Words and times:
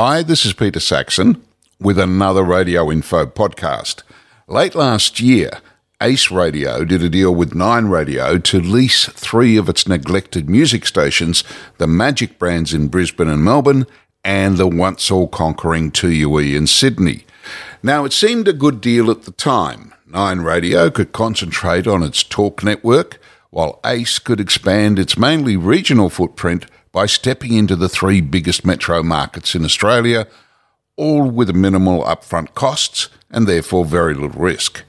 Hi, 0.00 0.22
this 0.22 0.46
is 0.46 0.52
Peter 0.52 0.78
Saxon 0.78 1.42
with 1.80 1.98
another 1.98 2.44
Radio 2.44 2.88
Info 2.88 3.26
podcast. 3.26 4.04
Late 4.46 4.76
last 4.76 5.18
year, 5.18 5.50
Ace 6.00 6.30
Radio 6.30 6.84
did 6.84 7.02
a 7.02 7.08
deal 7.08 7.34
with 7.34 7.52
Nine 7.52 7.86
Radio 7.86 8.38
to 8.38 8.60
lease 8.60 9.06
three 9.06 9.56
of 9.56 9.68
its 9.68 9.88
neglected 9.88 10.48
music 10.48 10.86
stations, 10.86 11.42
the 11.78 11.88
Magic 11.88 12.38
brands 12.38 12.72
in 12.72 12.86
Brisbane 12.86 13.26
and 13.26 13.42
Melbourne, 13.42 13.88
and 14.22 14.56
the 14.56 14.68
once 14.68 15.10
all 15.10 15.26
conquering 15.26 15.90
2UE 15.90 16.54
in 16.54 16.68
Sydney. 16.68 17.24
Now, 17.82 18.04
it 18.04 18.12
seemed 18.12 18.46
a 18.46 18.52
good 18.52 18.80
deal 18.80 19.10
at 19.10 19.24
the 19.24 19.32
time. 19.32 19.92
Nine 20.06 20.42
Radio 20.42 20.90
could 20.90 21.12
concentrate 21.12 21.88
on 21.88 22.04
its 22.04 22.22
talk 22.22 22.62
network, 22.62 23.20
while 23.50 23.80
Ace 23.84 24.20
could 24.20 24.38
expand 24.38 25.00
its 25.00 25.18
mainly 25.18 25.56
regional 25.56 26.08
footprint 26.08 26.66
by 26.92 27.06
stepping 27.06 27.54
into 27.54 27.76
the 27.76 27.88
three 27.88 28.20
biggest 28.20 28.64
metro 28.64 29.02
markets 29.02 29.54
in 29.54 29.64
Australia, 29.64 30.26
all 30.96 31.30
with 31.30 31.54
minimal 31.54 32.02
upfront 32.04 32.54
costs 32.54 33.08
and 33.30 33.46
therefore 33.46 33.84
very 33.84 34.14
little 34.14 34.40
risk. 34.40 34.84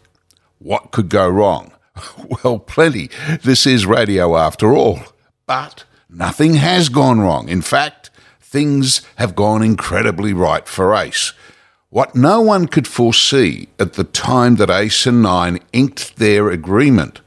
What 0.59 0.91
could 0.91 1.09
go 1.09 1.27
wrong? 1.27 1.71
Well, 2.43 2.59
plenty. 2.59 3.09
This 3.43 3.67
is 3.67 3.85
radio 3.85 4.37
after 4.37 4.73
all. 4.73 4.99
But 5.45 5.83
nothing 6.09 6.53
has 6.53 6.87
gone 6.87 7.19
wrong. 7.19 7.49
In 7.49 7.61
fact, 7.61 8.09
things 8.39 9.01
have 9.17 9.35
gone 9.35 9.61
incredibly 9.61 10.31
right 10.31 10.67
for 10.67 10.95
Ace. 10.95 11.33
What 11.89 12.15
no 12.15 12.39
one 12.39 12.67
could 12.67 12.87
foresee 12.87 13.67
at 13.79 13.93
the 13.93 14.03
time 14.03 14.55
that 14.57 14.69
Ace 14.69 15.05
and 15.05 15.21
Nine 15.21 15.59
inked 15.73 16.17
their 16.17 16.49
agreement 16.49 17.19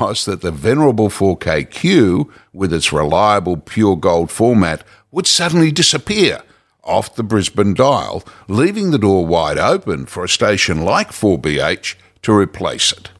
was 0.00 0.24
that 0.24 0.40
the 0.40 0.50
venerable 0.50 1.08
4KQ, 1.08 2.30
with 2.52 2.72
its 2.72 2.92
reliable 2.92 3.56
pure 3.56 3.96
gold 3.96 4.30
format, 4.30 4.84
would 5.10 5.26
suddenly 5.26 5.70
disappear 5.70 6.42
off 6.82 7.14
the 7.14 7.22
Brisbane 7.22 7.74
dial, 7.74 8.22
leaving 8.48 8.90
the 8.90 8.98
door 8.98 9.26
wide 9.26 9.58
open 9.58 10.06
for 10.06 10.24
a 10.24 10.28
station 10.28 10.84
like 10.84 11.10
4BH 11.10 11.94
to 12.22 12.32
replace 12.32 12.92
it. 12.92 13.10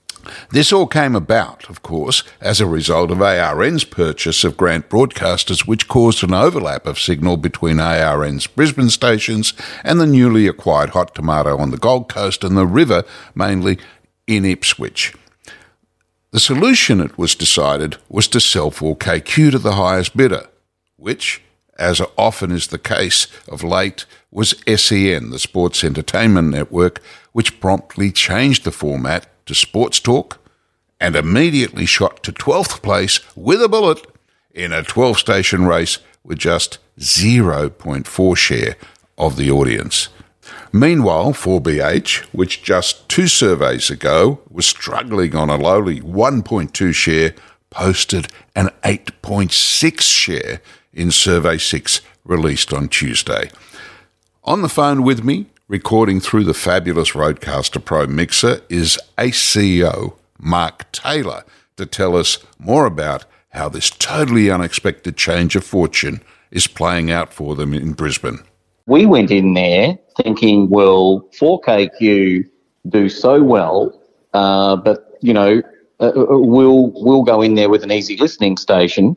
This 0.50 0.72
all 0.72 0.86
came 0.86 1.14
about, 1.14 1.68
of 1.68 1.82
course, 1.82 2.22
as 2.40 2.60
a 2.60 2.66
result 2.66 3.10
of 3.10 3.20
ARN's 3.20 3.84
purchase 3.84 4.42
of 4.44 4.56
Grant 4.56 4.88
Broadcasters, 4.88 5.66
which 5.66 5.88
caused 5.88 6.22
an 6.22 6.32
overlap 6.32 6.86
of 6.86 6.98
signal 6.98 7.36
between 7.36 7.78
ARN's 7.78 8.46
Brisbane 8.46 8.90
stations 8.90 9.52
and 9.82 10.00
the 10.00 10.06
newly 10.06 10.46
acquired 10.46 10.90
Hot 10.90 11.14
Tomato 11.14 11.58
on 11.58 11.70
the 11.70 11.76
Gold 11.76 12.08
Coast 12.08 12.42
and 12.42 12.56
the 12.56 12.66
River, 12.66 13.04
mainly 13.34 13.78
in 14.26 14.44
Ipswich. 14.44 15.14
The 16.34 16.40
solution, 16.40 17.00
it 17.00 17.16
was 17.16 17.36
decided, 17.36 17.96
was 18.08 18.26
to 18.26 18.40
sell 18.40 18.72
4KQ 18.72 19.52
to 19.52 19.58
the 19.60 19.74
highest 19.74 20.16
bidder, 20.16 20.48
which, 20.96 21.40
as 21.78 22.02
often 22.18 22.50
is 22.50 22.66
the 22.66 22.78
case 22.78 23.28
of 23.46 23.62
late, 23.62 24.04
was 24.32 24.60
SEN, 24.66 25.30
the 25.30 25.38
Sports 25.38 25.84
Entertainment 25.84 26.50
Network, 26.50 27.00
which 27.30 27.60
promptly 27.60 28.10
changed 28.10 28.64
the 28.64 28.72
format 28.72 29.28
to 29.46 29.54
Sports 29.54 30.00
Talk 30.00 30.40
and 30.98 31.14
immediately 31.14 31.86
shot 31.86 32.24
to 32.24 32.32
12th 32.32 32.82
place 32.82 33.20
with 33.36 33.62
a 33.62 33.68
bullet 33.68 34.04
in 34.50 34.72
a 34.72 34.82
12 34.82 35.16
station 35.16 35.66
race 35.66 35.98
with 36.24 36.38
just 36.38 36.78
0.4 36.98 38.36
share 38.36 38.74
of 39.16 39.36
the 39.36 39.52
audience. 39.52 40.08
Meanwhile, 40.76 41.34
4BH, 41.34 42.24
which 42.32 42.64
just 42.64 43.08
two 43.08 43.28
surveys 43.28 43.90
ago 43.90 44.40
was 44.50 44.66
struggling 44.66 45.36
on 45.36 45.48
a 45.48 45.54
lowly 45.54 46.00
1.2 46.00 46.92
share, 46.92 47.32
posted 47.70 48.26
an 48.56 48.70
8.6 48.82 50.00
share 50.00 50.60
in 50.92 51.12
Survey 51.12 51.58
6 51.58 52.00
released 52.24 52.72
on 52.72 52.88
Tuesday. 52.88 53.52
On 54.42 54.62
the 54.62 54.68
phone 54.68 55.04
with 55.04 55.22
me, 55.22 55.46
recording 55.68 56.18
through 56.18 56.42
the 56.42 56.52
fabulous 56.52 57.12
Rodecaster 57.12 57.82
Pro 57.82 58.08
mixer, 58.08 58.60
is 58.68 58.98
ACO 59.16 60.18
Mark 60.40 60.90
Taylor 60.90 61.44
to 61.76 61.86
tell 61.86 62.16
us 62.16 62.38
more 62.58 62.84
about 62.84 63.26
how 63.50 63.68
this 63.68 63.90
totally 63.90 64.50
unexpected 64.50 65.16
change 65.16 65.54
of 65.54 65.62
fortune 65.62 66.20
is 66.50 66.66
playing 66.66 67.12
out 67.12 67.32
for 67.32 67.54
them 67.54 67.72
in 67.74 67.92
Brisbane. 67.92 68.40
We 68.86 69.06
went 69.06 69.30
in 69.30 69.54
there 69.54 69.98
thinking, 70.22 70.68
well, 70.68 71.28
4KQ 71.38 72.48
do 72.88 73.08
so 73.08 73.42
well, 73.42 73.98
uh, 74.34 74.76
but 74.76 75.16
you 75.20 75.32
know, 75.32 75.62
uh, 76.00 76.08
uh, 76.08 76.38
we'll 76.38 76.90
we'll 76.94 77.22
go 77.22 77.40
in 77.40 77.54
there 77.54 77.70
with 77.70 77.82
an 77.82 77.92
easy 77.92 78.16
listening 78.16 78.56
station, 78.56 79.16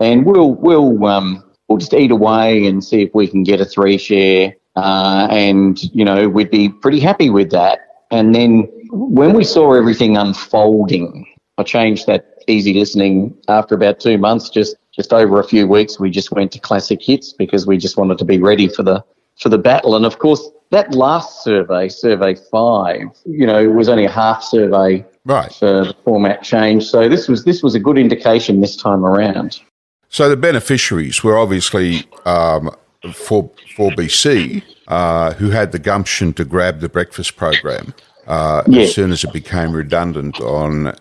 and 0.00 0.26
we'll 0.26 0.52
we'll 0.52 1.04
um, 1.06 1.42
we'll 1.68 1.78
just 1.78 1.94
eat 1.94 2.10
away 2.10 2.66
and 2.66 2.84
see 2.84 3.02
if 3.02 3.14
we 3.14 3.26
can 3.26 3.42
get 3.42 3.60
a 3.60 3.64
three 3.64 3.96
share, 3.96 4.54
uh, 4.76 5.28
and 5.30 5.82
you 5.94 6.04
know, 6.04 6.28
we'd 6.28 6.50
be 6.50 6.68
pretty 6.68 7.00
happy 7.00 7.30
with 7.30 7.50
that. 7.50 8.04
And 8.10 8.34
then 8.34 8.68
when 8.90 9.34
we 9.34 9.44
saw 9.44 9.72
everything 9.72 10.16
unfolding, 10.16 11.26
I 11.60 11.62
changed 11.62 12.06
that 12.06 12.42
easy 12.48 12.72
listening 12.72 13.36
after 13.48 13.74
about 13.74 14.00
two 14.00 14.16
months. 14.16 14.48
Just 14.48 14.76
just 14.92 15.12
over 15.12 15.38
a 15.38 15.44
few 15.44 15.68
weeks, 15.68 16.00
we 16.00 16.10
just 16.10 16.32
went 16.32 16.50
to 16.52 16.58
classic 16.58 17.00
hits 17.02 17.32
because 17.32 17.66
we 17.66 17.76
just 17.76 17.96
wanted 17.96 18.18
to 18.18 18.24
be 18.24 18.38
ready 18.38 18.66
for 18.66 18.82
the 18.82 19.04
for 19.38 19.50
the 19.50 19.58
battle. 19.58 19.94
And 19.94 20.06
of 20.06 20.18
course, 20.18 20.48
that 20.70 20.92
last 20.94 21.44
survey, 21.44 21.88
survey 21.88 22.34
five, 22.50 23.08
you 23.26 23.46
know, 23.46 23.68
was 23.68 23.88
only 23.88 24.06
a 24.06 24.10
half 24.10 24.42
survey 24.42 25.04
right. 25.26 25.52
for 25.52 25.84
the 25.84 25.94
format 26.04 26.42
change. 26.42 26.86
So 26.86 27.08
this 27.08 27.28
was 27.28 27.44
this 27.44 27.62
was 27.62 27.74
a 27.74 27.80
good 27.80 27.98
indication 27.98 28.60
this 28.60 28.76
time 28.76 29.04
around. 29.04 29.60
So 30.08 30.28
the 30.28 30.36
beneficiaries 30.36 31.22
were 31.22 31.38
obviously 31.38 32.04
um, 32.24 32.74
for 33.12 33.50
4BC, 33.76 34.62
uh, 34.88 35.34
who 35.34 35.50
had 35.50 35.72
the 35.72 35.78
gumption 35.78 36.32
to 36.32 36.44
grab 36.44 36.80
the 36.80 36.88
breakfast 36.88 37.36
program 37.36 37.94
uh, 38.30 38.62
as 38.74 38.94
soon 38.94 39.10
as 39.10 39.24
it 39.24 39.32
became 39.32 39.72
redundant 39.72 40.40
on 40.40 40.94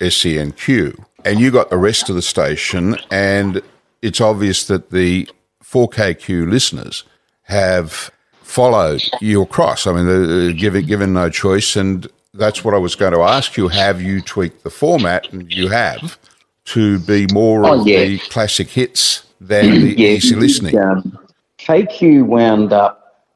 SENQ, 0.00 1.04
and 1.24 1.38
you 1.38 1.50
got 1.50 1.70
the 1.70 1.76
rest 1.76 2.08
of 2.08 2.14
the 2.16 2.22
station, 2.22 2.96
and 3.10 3.60
it's 4.00 4.20
obvious 4.20 4.66
that 4.66 4.90
the 4.90 5.28
4KQ 5.62 6.50
listeners 6.50 7.04
have 7.42 8.10
followed 8.42 9.02
you 9.20 9.42
across. 9.42 9.86
I 9.86 9.92
mean, 9.92 10.06
they're 10.06 10.52
given 10.52 10.86
given 10.86 11.12
no 11.12 11.28
choice, 11.30 11.76
and 11.76 12.06
that's 12.34 12.64
what 12.64 12.74
I 12.74 12.78
was 12.78 12.94
going 12.96 13.12
to 13.12 13.20
ask 13.22 13.56
you. 13.56 13.68
Have 13.68 14.00
you 14.00 14.20
tweaked 14.22 14.64
the 14.64 14.70
format? 14.70 15.30
And 15.32 15.52
you 15.52 15.68
have 15.68 16.18
to 16.66 16.98
be 17.00 17.26
more 17.32 17.64
Oh, 17.66 17.80
of 17.80 17.86
yeah. 17.86 18.04
the 18.04 18.18
classic 18.18 18.68
hits 18.68 19.24
than 19.40 19.70
the 19.80 19.98
Yeah, 19.98 20.08
easy 20.10 20.36
listening. 20.36 20.78
Um, 20.78 21.18
KQ 21.58 22.24
wound 22.24 22.72
up 22.72 23.26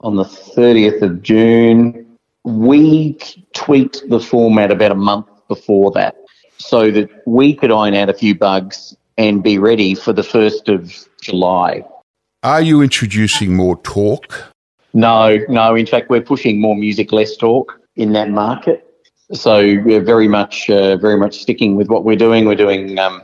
on 0.00 0.16
the 0.16 0.24
30th 0.24 1.00
of 1.02 1.22
June. 1.22 2.01
We 2.44 3.18
tweaked 3.54 4.08
the 4.08 4.20
format 4.20 4.70
about 4.70 4.90
a 4.90 4.96
month 4.96 5.26
before 5.48 5.90
that 5.92 6.16
so 6.58 6.90
that 6.90 7.08
we 7.26 7.54
could 7.54 7.70
iron 7.70 7.94
out 7.94 8.08
a 8.08 8.14
few 8.14 8.34
bugs 8.34 8.96
and 9.18 9.42
be 9.42 9.58
ready 9.58 9.94
for 9.94 10.12
the 10.12 10.22
1st 10.22 10.74
of 10.74 11.08
July. 11.20 11.84
Are 12.42 12.62
you 12.62 12.82
introducing 12.82 13.54
more 13.54 13.80
talk? 13.82 14.52
No, 14.94 15.38
no. 15.48 15.74
In 15.74 15.86
fact, 15.86 16.10
we're 16.10 16.22
pushing 16.22 16.60
more 16.60 16.76
music, 16.76 17.12
less 17.12 17.36
talk 17.36 17.78
in 17.96 18.12
that 18.12 18.30
market. 18.30 18.86
So 19.32 19.58
we're 19.84 20.02
very 20.02 20.28
much, 20.28 20.68
uh, 20.68 20.96
very 20.96 21.16
much 21.16 21.40
sticking 21.40 21.76
with 21.76 21.88
what 21.88 22.04
we're 22.04 22.16
doing. 22.16 22.44
We're 22.44 22.54
doing 22.54 22.98
um, 22.98 23.22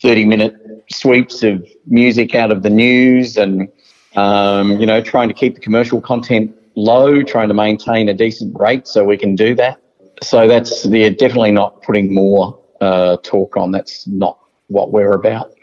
thirty-minute 0.00 0.84
sweeps 0.92 1.42
of 1.42 1.66
music 1.86 2.34
out 2.34 2.52
of 2.52 2.62
the 2.62 2.70
news, 2.70 3.36
and 3.36 3.68
um, 4.14 4.78
you 4.78 4.86
know, 4.86 5.00
trying 5.00 5.28
to 5.28 5.34
keep 5.34 5.54
the 5.56 5.60
commercial 5.60 6.00
content 6.00 6.54
low, 6.80 7.22
trying 7.22 7.48
to 7.48 7.54
maintain 7.54 8.08
a 8.08 8.14
decent 8.14 8.58
rate 8.58 8.86
so 8.86 9.04
we 9.04 9.16
can 9.16 9.36
do 9.36 9.54
that. 9.54 9.80
So 10.22 10.48
that's 10.48 10.82
they're 10.84 11.10
definitely 11.10 11.52
not 11.52 11.82
putting 11.82 12.12
more 12.12 12.58
uh, 12.80 13.16
talk 13.22 13.56
on. 13.56 13.72
That's 13.72 14.06
not 14.06 14.38
what 14.68 14.92
we're 14.92 15.12
about. 15.12 15.54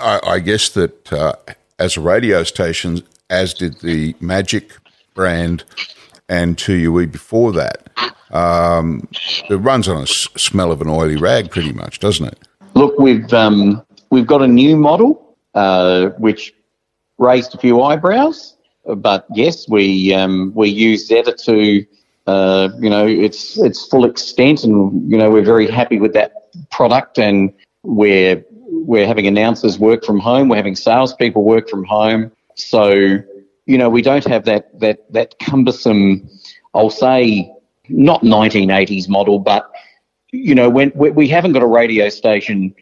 I, 0.00 0.20
I 0.24 0.38
guess 0.40 0.68
that 0.70 1.12
uh, 1.12 1.34
as 1.78 1.96
a 1.96 2.00
radio 2.00 2.42
station, 2.42 3.02
as 3.30 3.54
did 3.54 3.80
the 3.80 4.14
Magic 4.20 4.72
brand 5.14 5.64
and 6.28 6.56
2UE 6.56 7.12
before 7.12 7.52
that, 7.52 7.88
um, 8.30 9.06
it 9.48 9.56
runs 9.56 9.88
on 9.88 9.98
a 9.98 10.02
s- 10.02 10.28
smell 10.36 10.72
of 10.72 10.80
an 10.80 10.88
oily 10.88 11.16
rag 11.16 11.50
pretty 11.50 11.72
much, 11.72 12.00
doesn't 12.00 12.26
it? 12.26 12.38
Look, 12.74 12.98
we've 12.98 13.32
um, 13.32 13.82
we've 14.10 14.26
got 14.26 14.42
a 14.42 14.48
new 14.48 14.76
model 14.76 15.36
uh, 15.54 16.08
which 16.18 16.52
raised 17.18 17.54
a 17.54 17.58
few 17.58 17.80
eyebrows, 17.82 18.55
but 18.94 19.26
yes, 19.34 19.68
we 19.68 20.14
um, 20.14 20.52
we 20.54 20.68
use 20.68 21.08
Zetta 21.08 21.36
to 21.44 21.86
uh, 22.26 22.68
you 22.78 22.90
know 22.90 23.06
its 23.06 23.58
its 23.58 23.86
full 23.86 24.04
extent, 24.04 24.64
and 24.64 25.10
you 25.10 25.18
know 25.18 25.30
we're 25.30 25.44
very 25.44 25.68
happy 25.68 25.98
with 25.98 26.12
that 26.14 26.32
product, 26.70 27.18
and 27.18 27.52
we're 27.82 28.44
we're 28.50 29.06
having 29.06 29.26
announcers 29.26 29.78
work 29.78 30.04
from 30.04 30.20
home, 30.20 30.48
we're 30.48 30.56
having 30.56 30.76
salespeople 30.76 31.42
work 31.42 31.68
from 31.68 31.84
home, 31.84 32.30
so 32.54 32.92
you 33.66 33.78
know 33.78 33.90
we 33.90 34.02
don't 34.02 34.24
have 34.26 34.44
that 34.44 34.78
that 34.80 35.10
that 35.12 35.38
cumbersome, 35.40 36.28
I'll 36.74 36.90
say, 36.90 37.52
not 37.88 38.22
1980s 38.22 39.08
model, 39.08 39.38
but 39.40 39.70
you 40.30 40.54
know 40.54 40.70
when 40.70 40.92
we 40.94 41.26
haven't 41.28 41.52
got 41.52 41.62
a 41.62 41.66
radio 41.66 42.08
station 42.08 42.74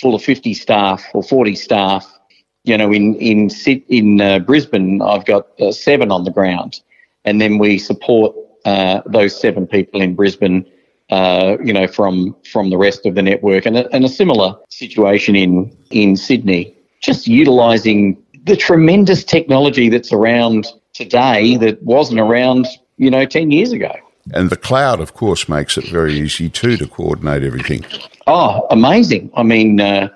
full 0.00 0.14
of 0.16 0.22
50 0.22 0.54
staff 0.54 1.04
or 1.14 1.22
40 1.22 1.54
staff 1.54 2.18
you 2.64 2.76
know, 2.76 2.92
in 2.92 3.14
in 3.16 3.50
in 3.88 4.20
uh, 4.20 4.38
Brisbane, 4.38 5.02
I've 5.02 5.24
got 5.24 5.48
uh, 5.60 5.72
seven 5.72 6.10
on 6.10 6.24
the 6.24 6.30
ground, 6.30 6.80
and 7.24 7.40
then 7.40 7.58
we 7.58 7.78
support 7.78 8.34
uh, 8.64 9.02
those 9.06 9.38
seven 9.38 9.66
people 9.66 10.00
in 10.00 10.14
Brisbane. 10.14 10.66
Uh, 11.10 11.58
you 11.62 11.72
know, 11.72 11.86
from 11.86 12.34
from 12.50 12.70
the 12.70 12.78
rest 12.78 13.04
of 13.04 13.14
the 13.14 13.22
network, 13.22 13.66
and 13.66 13.76
a, 13.76 13.92
and 13.94 14.04
a 14.04 14.08
similar 14.08 14.56
situation 14.70 15.36
in 15.36 15.76
in 15.90 16.16
Sydney. 16.16 16.74
Just 17.00 17.26
utilising 17.26 18.22
the 18.44 18.56
tremendous 18.56 19.24
technology 19.24 19.88
that's 19.88 20.12
around 20.12 20.68
today 20.94 21.56
that 21.56 21.82
wasn't 21.82 22.20
around, 22.20 22.66
you 22.96 23.10
know, 23.10 23.26
ten 23.26 23.50
years 23.50 23.72
ago. 23.72 23.92
And 24.32 24.50
the 24.50 24.56
cloud, 24.56 25.00
of 25.00 25.14
course, 25.14 25.48
makes 25.48 25.76
it 25.76 25.84
very 25.88 26.14
easy 26.14 26.48
too 26.48 26.76
to 26.76 26.86
coordinate 26.86 27.42
everything. 27.42 27.84
Oh, 28.28 28.66
amazing! 28.70 29.30
I 29.34 29.42
mean, 29.42 29.80
uh, 29.80 30.08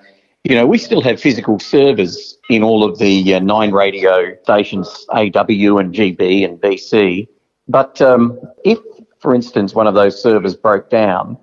you 0.47 0.55
know, 0.55 0.65
we 0.65 0.77
still 0.77 1.01
have 1.01 1.19
physical 1.19 1.59
servers 1.59 2.37
in 2.49 2.63
all 2.63 2.85
of 2.85 2.99
the 2.99 3.33
uh, 3.33 3.39
nine 3.39 3.71
radio 3.71 4.33
stations, 4.43 5.05
AW 5.09 5.19
and 5.19 5.93
GB 5.93 6.45
and 6.45 6.61
BC. 6.61 7.27
But 7.67 8.01
um, 8.01 8.39
if, 8.63 8.79
for 9.19 9.35
instance, 9.35 9.73
one 9.73 9.87
of 9.87 9.93
those 9.93 10.21
servers 10.21 10.55
broke 10.55 10.89
down, 10.89 11.37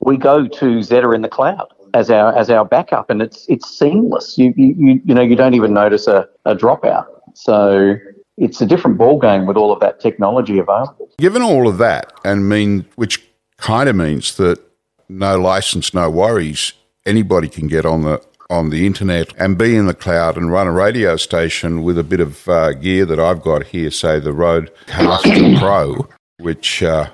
we 0.00 0.18
go 0.18 0.46
to 0.46 0.64
Zetta 0.80 1.14
in 1.14 1.22
the 1.22 1.28
cloud 1.28 1.68
as 1.94 2.10
our 2.10 2.36
as 2.36 2.50
our 2.50 2.66
backup, 2.66 3.08
and 3.08 3.22
it's 3.22 3.46
it's 3.48 3.66
seamless. 3.78 4.36
You 4.36 4.52
you 4.54 5.00
you 5.06 5.14
know 5.14 5.22
you 5.22 5.36
don't 5.36 5.54
even 5.54 5.72
notice 5.72 6.06
a, 6.06 6.28
a 6.44 6.54
dropout. 6.54 7.06
So 7.32 7.96
it's 8.36 8.60
a 8.60 8.66
different 8.66 8.98
ball 8.98 9.18
game 9.18 9.46
with 9.46 9.56
all 9.56 9.72
of 9.72 9.80
that 9.80 10.00
technology 10.00 10.58
available. 10.58 11.10
Given 11.18 11.40
all 11.40 11.66
of 11.66 11.78
that, 11.78 12.12
and 12.26 12.46
mean 12.46 12.84
which 12.96 13.26
kind 13.56 13.88
of 13.88 13.96
means 13.96 14.36
that 14.36 14.60
no 15.08 15.38
license, 15.38 15.94
no 15.94 16.10
worries. 16.10 16.74
Anybody 17.06 17.48
can 17.48 17.66
get 17.66 17.86
on 17.86 18.02
the 18.02 18.22
on 18.50 18.70
the 18.70 18.84
internet 18.84 19.32
and 19.38 19.56
be 19.56 19.76
in 19.76 19.86
the 19.86 19.94
cloud 19.94 20.36
and 20.36 20.50
run 20.50 20.66
a 20.66 20.72
radio 20.72 21.16
station 21.16 21.82
with 21.82 21.96
a 21.98 22.04
bit 22.04 22.20
of 22.20 22.46
uh, 22.48 22.72
gear 22.72 23.06
that 23.06 23.20
I've 23.20 23.40
got 23.40 23.64
here, 23.64 23.90
say 23.90 24.18
the 24.18 24.32
Rodecaster 24.32 25.58
Pro, 25.58 26.08
which 26.38 26.82
uh, 26.82 27.08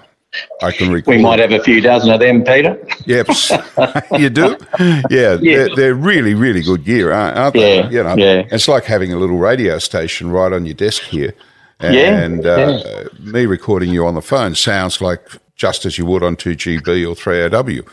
I 0.63 0.73
can 0.73 0.91
record. 0.91 1.15
We 1.15 1.23
might 1.23 1.39
have 1.39 1.53
a 1.53 1.63
few 1.63 1.81
dozen 1.81 2.11
of 2.11 2.21
them, 2.21 2.43
Peter. 2.43 2.79
Yep, 3.05 3.29
you 4.19 4.31
do. 4.31 4.57
Yeah, 4.81 5.03
yeah. 5.11 5.37
They're, 5.37 5.77
they're, 5.77 5.95
really, 5.95 6.35
really 6.35 6.63
good 6.63 6.85
gear, 6.85 7.13
aren't 7.13 7.55
they? 7.55 7.81
Yeah, 7.81 7.91
you 7.91 8.03
know, 8.03 8.17
yeah. 8.17 8.47
It's 8.51 8.67
like 8.67 8.85
having 8.85 9.13
a 9.13 9.19
little 9.19 9.39
radio 9.39 9.79
station 9.79 10.31
right 10.31 10.53
on 10.53 10.65
your 10.65 10.75
desk 10.75 11.03
here. 11.03 11.35
And 11.79 12.43
yeah, 12.45 12.51
uh, 12.51 12.83
yeah. 12.83 13.31
me 13.33 13.45
recording 13.45 13.91
you 13.91 14.07
on 14.07 14.15
the 14.15 14.23
phone 14.23 14.55
sounds 14.55 15.03
like 15.03 15.21
just 15.57 15.85
as 15.85 15.99
you 15.99 16.07
would 16.07 16.23
on 16.23 16.37
2GB 16.37 17.07
or 17.07 17.15
3AW. 17.15 17.87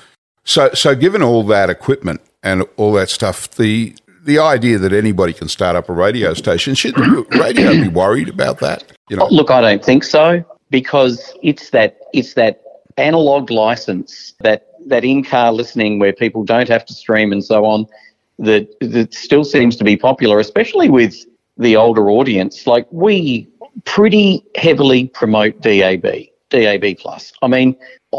So, 0.45 0.69
so 0.73 0.95
given 0.95 1.21
all 1.21 1.43
that 1.43 1.69
equipment 1.69 2.21
and 2.43 2.63
all 2.77 2.93
that 2.93 3.09
stuff. 3.09 3.49
The 3.51 3.95
the 4.23 4.39
idea 4.39 4.77
that 4.77 4.93
anybody 4.93 5.33
can 5.33 5.49
start 5.49 5.75
up 5.75 5.89
a 5.89 5.93
radio 5.93 6.33
station 6.33 6.75
should 6.75 6.97
radio 7.31 7.71
be 7.71 7.89
worried 7.89 8.29
about 8.29 8.59
that? 8.59 8.91
You 9.09 9.17
know? 9.17 9.27
Look, 9.27 9.51
I 9.51 9.59
don't 9.61 9.83
think 9.83 10.03
so 10.03 10.43
because 10.69 11.33
it's 11.41 11.71
that 11.71 11.99
it's 12.13 12.33
that 12.35 12.61
analog 12.97 13.49
license 13.49 14.33
that 14.41 14.67
that 14.85 15.03
in 15.03 15.23
car 15.23 15.51
listening 15.51 15.99
where 15.99 16.13
people 16.13 16.43
don't 16.43 16.67
have 16.67 16.85
to 16.85 16.93
stream 16.93 17.31
and 17.31 17.43
so 17.43 17.65
on 17.65 17.87
that 18.39 18.67
that 18.81 19.13
still 19.13 19.43
seems 19.43 19.75
to 19.77 19.83
be 19.83 19.95
popular, 19.95 20.39
especially 20.39 20.89
with 20.89 21.25
the 21.57 21.75
older 21.75 22.09
audience. 22.09 22.65
Like 22.67 22.87
we 22.91 23.47
pretty 23.85 24.45
heavily 24.55 25.07
promote 25.09 25.61
DAB, 25.61 26.05
DAB 26.49 26.97
plus. 26.97 27.33
I 27.41 27.47
mean, 27.47 27.75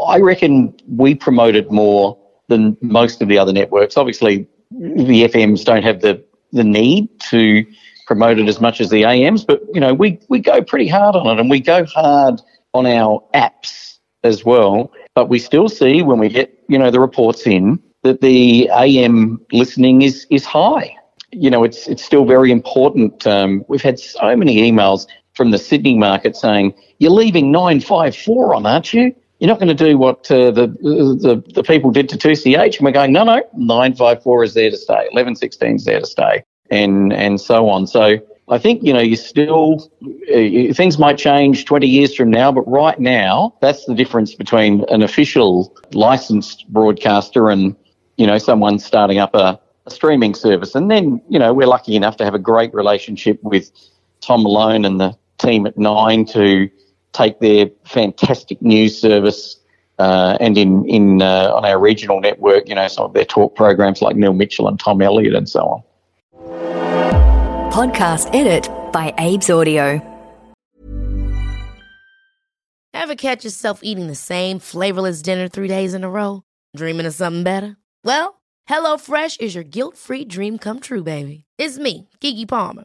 I 0.06 0.18
reckon 0.18 0.74
we 0.88 1.14
promoted 1.14 1.70
more 1.70 2.18
than 2.48 2.76
most 2.80 3.22
of 3.22 3.28
the 3.28 3.38
other 3.38 3.52
networks. 3.52 3.96
Obviously, 3.96 4.46
the 4.70 5.24
FMs 5.24 5.64
don't 5.64 5.82
have 5.82 6.00
the, 6.00 6.22
the 6.52 6.64
need 6.64 7.08
to 7.30 7.64
promote 8.06 8.38
it 8.38 8.48
as 8.48 8.60
much 8.60 8.80
as 8.80 8.90
the 8.90 9.04
AMs, 9.04 9.44
but 9.44 9.62
you 9.72 9.80
know, 9.80 9.94
we, 9.94 10.18
we 10.28 10.38
go 10.38 10.62
pretty 10.62 10.88
hard 10.88 11.16
on 11.16 11.26
it 11.26 11.40
and 11.40 11.48
we 11.48 11.60
go 11.60 11.84
hard 11.84 12.40
on 12.74 12.86
our 12.86 13.22
apps 13.34 13.98
as 14.24 14.44
well. 14.44 14.92
But 15.14 15.28
we 15.28 15.38
still 15.38 15.68
see 15.68 16.02
when 16.02 16.18
we 16.18 16.28
get, 16.28 16.52
you 16.68 16.78
know, 16.78 16.90
the 16.90 17.00
reports 17.00 17.46
in 17.46 17.80
that 18.02 18.20
the 18.20 18.68
AM 18.72 19.40
listening 19.52 20.02
is 20.02 20.26
is 20.30 20.44
high. 20.44 20.96
You 21.32 21.50
know, 21.50 21.64
it's 21.64 21.88
it's 21.88 22.04
still 22.04 22.24
very 22.24 22.50
important. 22.50 23.26
Um, 23.26 23.64
we've 23.68 23.82
had 23.82 23.98
so 23.98 24.36
many 24.36 24.70
emails 24.70 25.06
from 25.34 25.50
the 25.50 25.58
Sydney 25.58 25.96
market 25.96 26.36
saying, 26.36 26.74
You're 26.98 27.10
leaving 27.10 27.50
nine 27.50 27.80
five 27.80 28.16
four 28.16 28.54
on, 28.54 28.66
aren't 28.66 28.92
you? 28.92 29.14
You're 29.38 29.48
not 29.48 29.58
going 29.58 29.74
to 29.76 29.84
do 29.84 29.98
what 29.98 30.30
uh, 30.30 30.50
the, 30.50 30.68
the 30.68 31.42
the 31.54 31.62
people 31.62 31.90
did 31.90 32.08
to 32.10 32.16
2CH. 32.16 32.76
And 32.76 32.84
we're 32.84 32.92
going, 32.92 33.12
no, 33.12 33.24
no, 33.24 33.42
954 33.54 34.44
is 34.44 34.54
there 34.54 34.70
to 34.70 34.76
stay, 34.76 34.94
1116 34.94 35.76
is 35.76 35.84
there 35.84 36.00
to 36.00 36.06
stay, 36.06 36.44
and 36.70 37.12
and 37.12 37.40
so 37.40 37.68
on. 37.68 37.86
So 37.86 38.18
I 38.48 38.58
think 38.58 38.82
you 38.82 38.92
know 38.92 39.00
you 39.00 39.16
still 39.16 39.90
uh, 40.02 40.72
things 40.74 40.98
might 40.98 41.18
change 41.18 41.64
20 41.64 41.86
years 41.86 42.14
from 42.14 42.30
now, 42.30 42.52
but 42.52 42.62
right 42.62 42.98
now 42.98 43.54
that's 43.60 43.84
the 43.86 43.94
difference 43.94 44.34
between 44.34 44.84
an 44.88 45.02
official 45.02 45.76
licensed 45.92 46.68
broadcaster 46.68 47.50
and 47.50 47.74
you 48.16 48.26
know 48.26 48.38
someone 48.38 48.78
starting 48.78 49.18
up 49.18 49.34
a, 49.34 49.58
a 49.86 49.90
streaming 49.90 50.34
service. 50.34 50.74
And 50.74 50.90
then 50.90 51.20
you 51.28 51.38
know 51.38 51.52
we're 51.52 51.66
lucky 51.66 51.96
enough 51.96 52.16
to 52.18 52.24
have 52.24 52.34
a 52.34 52.38
great 52.38 52.72
relationship 52.72 53.42
with 53.42 53.70
Tom 54.20 54.42
Malone 54.42 54.84
and 54.84 55.00
the 55.00 55.16
team 55.38 55.66
at 55.66 55.76
Nine 55.76 56.24
to 56.26 56.70
take 57.14 57.40
their 57.40 57.70
fantastic 57.84 58.60
news 58.60 59.00
service 59.00 59.56
uh, 59.98 60.36
and 60.40 60.58
in 60.58 60.84
in 60.88 61.22
uh, 61.22 61.52
on 61.54 61.64
our 61.64 61.78
regional 61.78 62.20
network, 62.20 62.68
you 62.68 62.74
know, 62.74 62.86
some 62.88 63.06
of 63.06 63.14
their 63.14 63.24
talk 63.24 63.54
programs 63.54 64.02
like 64.02 64.16
Neil 64.16 64.34
Mitchell 64.34 64.68
and 64.68 64.78
Tom 64.78 65.00
Elliott 65.00 65.34
and 65.34 65.48
so 65.48 65.60
on. 65.60 65.82
Podcast 67.72 68.32
edit 68.34 68.68
by 68.92 69.14
Abe's 69.18 69.50
Audio. 69.50 70.10
Ever 72.92 73.16
catch 73.16 73.44
yourself 73.44 73.80
eating 73.82 74.06
the 74.06 74.14
same 74.14 74.58
flavorless 74.58 75.20
dinner 75.20 75.48
three 75.48 75.68
days 75.68 75.94
in 75.94 76.04
a 76.04 76.10
row? 76.10 76.42
Dreaming 76.76 77.06
of 77.06 77.14
something 77.14 77.42
better? 77.42 77.76
Well, 78.04 78.40
HelloFresh 78.68 79.40
is 79.40 79.54
your 79.54 79.64
guilt-free 79.64 80.24
dream 80.26 80.58
come 80.58 80.80
true, 80.80 81.02
baby. 81.02 81.44
It's 81.58 81.76
me, 81.76 82.08
Keke 82.20 82.48
Palmer. 82.48 82.84